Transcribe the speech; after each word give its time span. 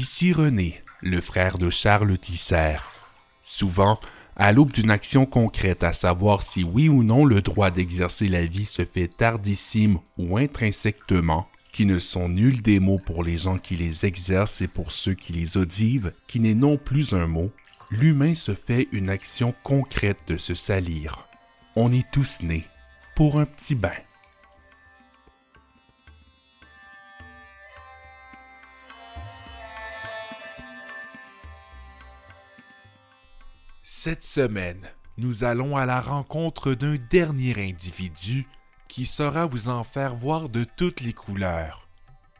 Ici 0.00 0.32
René, 0.32 0.82
le 1.02 1.20
frère 1.20 1.58
de 1.58 1.68
Charles 1.68 2.16
Tisser. 2.16 2.78
Souvent, 3.42 4.00
à 4.34 4.50
l'aube 4.50 4.72
d'une 4.72 4.90
action 4.90 5.26
concrète 5.26 5.82
à 5.82 5.92
savoir 5.92 6.40
si 6.40 6.64
oui 6.64 6.88
ou 6.88 7.02
non 7.02 7.26
le 7.26 7.42
droit 7.42 7.70
d'exercer 7.70 8.26
la 8.26 8.46
vie 8.46 8.64
se 8.64 8.86
fait 8.86 9.08
tardissime 9.08 9.98
ou 10.16 10.38
intrinsèquement, 10.38 11.50
qui 11.70 11.84
ne 11.84 11.98
sont 11.98 12.30
nuls 12.30 12.62
des 12.62 12.80
mots 12.80 12.98
pour 12.98 13.22
les 13.22 13.36
gens 13.36 13.58
qui 13.58 13.76
les 13.76 14.06
exercent 14.06 14.62
et 14.62 14.68
pour 14.68 14.90
ceux 14.90 15.12
qui 15.12 15.34
les 15.34 15.58
audivent, 15.58 16.14
qui 16.26 16.40
n'est 16.40 16.54
non 16.54 16.78
plus 16.78 17.12
un 17.12 17.26
mot, 17.26 17.52
l'humain 17.90 18.34
se 18.34 18.54
fait 18.54 18.88
une 18.92 19.10
action 19.10 19.54
concrète 19.62 20.20
de 20.28 20.38
se 20.38 20.54
salir. 20.54 21.28
On 21.76 21.92
est 21.92 22.10
tous 22.10 22.40
nés 22.42 22.64
pour 23.14 23.38
un 23.38 23.44
petit 23.44 23.74
bain. 23.74 23.92
Cette 33.92 34.24
semaine, 34.24 34.88
nous 35.18 35.42
allons 35.42 35.76
à 35.76 35.84
la 35.84 36.00
rencontre 36.00 36.74
d'un 36.74 36.96
dernier 37.10 37.56
individu 37.58 38.46
qui 38.86 39.04
saura 39.04 39.46
vous 39.46 39.68
en 39.68 39.82
faire 39.82 40.14
voir 40.14 40.48
de 40.48 40.62
toutes 40.62 41.00
les 41.00 41.12
couleurs. 41.12 41.88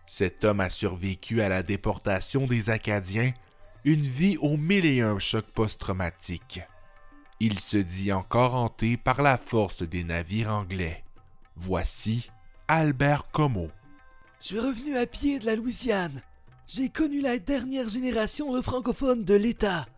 Cet 0.07 0.45
homme 0.45 0.61
a 0.61 0.71
survécu 0.71 1.41
à 1.41 1.49
la 1.49 1.65
déportation 1.65 2.47
des 2.47 2.71
Acadiens, 2.71 3.33
une 3.85 4.05
vie 4.05 4.37
aux 4.37 4.57
mille 4.57 4.87
et 4.87 5.01
un 5.01 5.19
chocs 5.19 5.51
post-traumatiques. 5.53 6.61
Il 7.41 7.59
se 7.59 7.79
dit 7.79 8.13
encore 8.13 8.55
hanté 8.55 8.97
par 8.97 9.21
la 9.21 9.37
force 9.37 9.83
des 9.83 10.05
navires 10.05 10.53
anglais. 10.53 11.03
Voici 11.57 12.31
Albert 12.69 13.29
Como. 13.33 13.71
Je 14.41 14.47
suis 14.47 14.61
revenu 14.61 14.97
à 14.97 15.05
pied 15.05 15.41
de 15.41 15.47
la 15.47 15.57
Louisiane. 15.57 16.23
J'ai 16.69 16.91
connu 16.91 17.21
la 17.21 17.41
dernière 17.41 17.89
génération 17.89 18.53
de 18.53 18.63
francophones 18.63 19.25
de 19.25 19.35
l'État. 19.35 19.89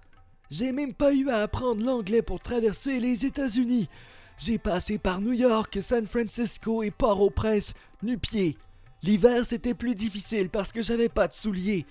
J'ai 0.53 0.71
même 0.71 0.93
pas 0.93 1.15
eu 1.15 1.31
à 1.31 1.39
apprendre 1.39 1.83
l'anglais 1.83 2.21
pour 2.21 2.39
traverser 2.39 3.01
les 3.01 3.25
États-Unis. 3.25 3.89
J'ai 4.37 4.59
passé 4.59 4.99
par 4.99 5.19
New 5.19 5.33
York, 5.33 5.79
San 5.81 6.07
Francisco 6.07 6.83
et 6.83 6.91
Port-au-Prince, 6.91 7.73
nu-pied. 8.03 8.59
L'hiver, 9.03 9.47
c'était 9.47 9.73
plus 9.73 9.95
difficile 9.95 10.51
parce 10.51 10.71
que 10.71 10.83
j'avais 10.83 11.09
pas 11.09 11.27
de 11.27 11.33
souliers. 11.33 11.87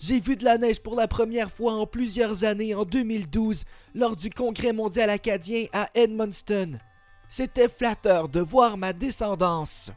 J'ai 0.00 0.18
vu 0.18 0.34
de 0.34 0.44
la 0.44 0.58
neige 0.58 0.82
pour 0.82 0.96
la 0.96 1.06
première 1.06 1.52
fois 1.52 1.74
en 1.74 1.86
plusieurs 1.86 2.42
années 2.42 2.74
en 2.74 2.84
2012 2.84 3.62
lors 3.94 4.16
du 4.16 4.28
Congrès 4.28 4.72
mondial 4.72 5.08
acadien 5.08 5.66
à 5.72 5.88
Edmundston. 5.94 6.80
C'était 7.28 7.68
flatteur 7.68 8.28
de 8.28 8.40
voir 8.40 8.76
ma 8.76 8.92
descendance. 8.92 9.92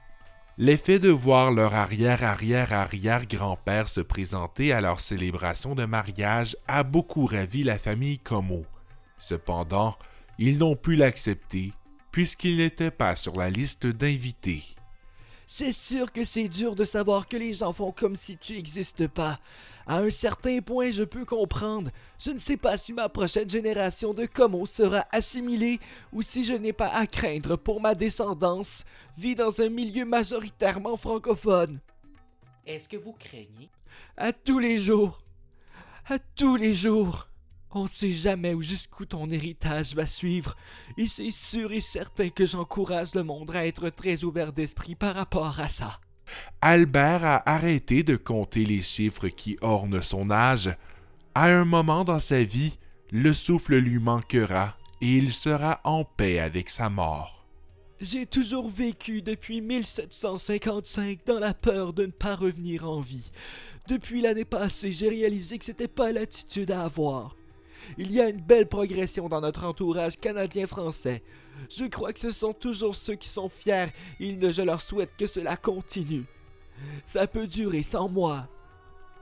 L'effet 0.59 0.99
de 0.99 1.09
voir 1.09 1.51
leur 1.51 1.73
arrière-arrière-arrière-grand-père 1.73 3.87
se 3.87 4.01
présenter 4.01 4.71
à 4.71 4.81
leur 4.81 4.99
célébration 4.99 5.73
de 5.73 5.85
mariage 5.85 6.55
a 6.67 6.83
beaucoup 6.83 7.25
ravi 7.25 7.63
la 7.63 7.79
famille 7.79 8.19
Como. 8.19 8.63
Cependant, 9.17 9.97
ils 10.37 10.59
n'ont 10.59 10.75
pu 10.75 10.95
l'accepter 10.95 11.73
puisqu'il 12.11 12.57
n'était 12.57 12.91
pas 12.91 13.15
sur 13.15 13.35
la 13.35 13.49
liste 13.49 13.87
d'invités. 13.87 14.63
C'est 15.55 15.71
sûr 15.71 16.11
que 16.11 16.23
c'est 16.23 16.47
dur 16.47 16.73
de 16.73 16.83
savoir 16.83 17.27
que 17.27 17.37
les 17.37 17.53
gens 17.53 17.73
font 17.73 17.91
comme 17.91 18.15
si 18.15 18.37
tu 18.37 18.53
n'existes 18.53 19.07
pas. 19.07 19.37
À 19.85 19.99
un 19.99 20.09
certain 20.09 20.61
point, 20.61 20.89
je 20.89 21.03
peux 21.03 21.25
comprendre. 21.25 21.91
Je 22.17 22.31
ne 22.31 22.39
sais 22.39 22.57
pas 22.57 22.75
si 22.75 22.91
ma 22.91 23.07
prochaine 23.07 23.47
génération 23.47 24.15
de 24.15 24.25
Como 24.25 24.65
sera 24.65 25.05
assimilée 25.11 25.79
ou 26.11 26.23
si 26.23 26.43
je 26.43 26.55
n'ai 26.55 26.73
pas 26.73 26.87
à 26.87 27.05
craindre 27.05 27.55
pour 27.55 27.79
ma 27.81 27.93
descendance, 27.93 28.83
vit 29.15 29.35
dans 29.35 29.61
un 29.61 29.69
milieu 29.69 30.05
majoritairement 30.05 30.97
francophone. 30.97 31.79
Est-ce 32.65 32.89
que 32.89 32.97
vous 32.97 33.13
craignez? 33.13 33.69
À 34.17 34.33
tous 34.33 34.57
les 34.57 34.79
jours. 34.79 35.21
À 36.09 36.17
tous 36.17 36.55
les 36.55 36.73
jours. 36.73 37.27
On 37.75 37.87
sait 37.87 38.11
jamais 38.11 38.53
où 38.53 38.61
jusqu'où 38.61 39.05
ton 39.05 39.27
héritage 39.31 39.95
va 39.95 40.05
suivre, 40.05 40.55
et 40.95 41.07
c'est 41.07 41.31
sûr 41.31 41.71
et 41.71 41.81
certain 41.81 42.29
que 42.29 42.45
j'encourage 42.45 43.15
le 43.15 43.23
monde 43.23 43.49
à 43.55 43.65
être 43.65 43.89
très 43.89 44.23
ouvert 44.23 44.53
d'esprit 44.53 44.93
par 44.93 45.15
rapport 45.15 45.59
à 45.59 45.69
ça. 45.69 45.99
Albert 46.61 47.25
a 47.25 47.49
arrêté 47.49 48.03
de 48.03 48.15
compter 48.15 48.63
les 48.63 48.81
chiffres 48.83 49.27
qui 49.27 49.57
ornent 49.61 50.03
son 50.03 50.29
âge. 50.29 50.69
À 51.33 51.47
un 51.47 51.65
moment 51.65 52.03
dans 52.03 52.19
sa 52.19 52.43
vie, 52.43 52.77
le 53.11 53.33
souffle 53.33 53.75
lui 53.77 53.97
manquera 53.97 54.77
et 55.01 55.17
il 55.17 55.33
sera 55.33 55.81
en 55.83 56.05
paix 56.05 56.39
avec 56.39 56.69
sa 56.69 56.91
mort. 56.91 57.43
J'ai 57.99 58.27
toujours 58.27 58.69
vécu 58.69 59.23
depuis 59.23 59.61
1755 59.61 61.25
dans 61.25 61.39
la 61.39 61.55
peur 61.55 61.93
de 61.93 62.05
ne 62.05 62.11
pas 62.11 62.35
revenir 62.35 62.87
en 62.87 63.01
vie. 63.01 63.31
Depuis 63.87 64.21
l'année 64.21 64.45
passée, 64.45 64.91
j'ai 64.91 65.09
réalisé 65.09 65.57
que 65.57 65.65
c'était 65.65 65.87
pas 65.87 66.11
l'attitude 66.11 66.71
à 66.71 66.83
avoir. 66.83 67.35
Il 67.97 68.11
y 68.11 68.21
a 68.21 68.29
une 68.29 68.41
belle 68.41 68.67
progression 68.67 69.29
dans 69.29 69.41
notre 69.41 69.65
entourage 69.65 70.17
canadien-français. 70.17 71.23
Je 71.69 71.85
crois 71.85 72.13
que 72.13 72.19
ce 72.19 72.31
sont 72.31 72.53
toujours 72.53 72.95
ceux 72.95 73.15
qui 73.15 73.27
sont 73.27 73.49
fiers 73.49 73.87
et 74.19 74.37
je 74.51 74.61
leur 74.61 74.81
souhaite 74.81 75.11
que 75.17 75.27
cela 75.27 75.55
continue. 75.55 76.25
Ça 77.05 77.27
peut 77.27 77.47
durer 77.47 77.83
sans 77.83 78.09
moi. 78.09 78.47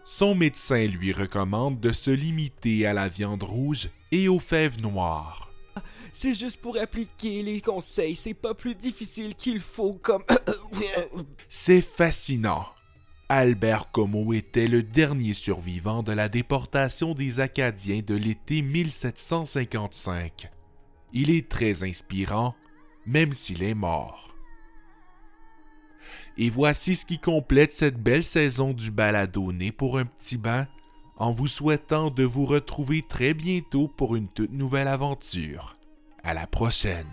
Son 0.03 0.33
médecin 0.33 0.87
lui 0.87 1.13
recommande 1.13 1.79
de 1.79 1.91
se 1.91 2.11
limiter 2.11 2.85
à 2.85 2.93
la 2.93 3.07
viande 3.07 3.43
rouge 3.43 3.89
et 4.11 4.27
aux 4.27 4.39
fèves 4.39 4.81
noires. 4.81 5.51
C'est 6.13 6.33
juste 6.33 6.57
pour 6.57 6.77
appliquer 6.77 7.41
les 7.41 7.61
conseils, 7.61 8.15
c'est 8.15 8.33
pas 8.33 8.53
plus 8.53 8.75
difficile 8.75 9.35
qu'il 9.35 9.59
faut 9.59 9.93
comme... 9.93 10.23
c'est 11.47 11.81
fascinant. 11.81 12.65
Albert 13.33 13.91
Como 13.93 14.33
était 14.33 14.67
le 14.67 14.83
dernier 14.83 15.33
survivant 15.33 16.03
de 16.03 16.11
la 16.11 16.27
déportation 16.27 17.13
des 17.13 17.39
Acadiens 17.39 18.01
de 18.05 18.13
l'été 18.13 18.61
1755. 18.61 20.51
Il 21.13 21.29
est 21.29 21.47
très 21.47 21.85
inspirant, 21.85 22.55
même 23.05 23.31
s'il 23.31 23.63
est 23.63 23.73
mort. 23.73 24.35
Et 26.37 26.49
voici 26.49 26.97
ce 26.97 27.05
qui 27.05 27.19
complète 27.19 27.71
cette 27.71 28.03
belle 28.03 28.25
saison 28.25 28.73
du 28.73 28.91
balado 28.91 29.53
Né 29.53 29.71
pour 29.71 29.97
un 29.97 30.03
petit 30.03 30.35
bain, 30.35 30.67
en 31.15 31.31
vous 31.31 31.47
souhaitant 31.47 32.09
de 32.09 32.25
vous 32.25 32.45
retrouver 32.45 33.01
très 33.01 33.33
bientôt 33.33 33.87
pour 33.87 34.17
une 34.17 34.27
toute 34.27 34.51
nouvelle 34.51 34.89
aventure. 34.89 35.75
À 36.21 36.33
la 36.33 36.47
prochaine! 36.47 37.07